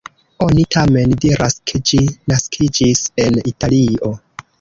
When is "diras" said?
1.25-1.55